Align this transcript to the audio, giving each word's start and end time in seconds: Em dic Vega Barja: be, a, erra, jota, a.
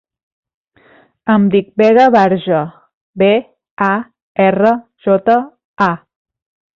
Em 1.33 1.43
dic 1.55 1.67
Vega 1.81 2.05
Barja: 2.15 2.61
be, 3.23 3.29
a, 3.89 3.91
erra, 4.47 4.73
jota, 5.09 5.37
a. 5.89 5.91